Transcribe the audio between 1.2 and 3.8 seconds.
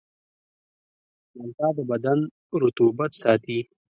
مالټه د بدن رطوبت ساتي.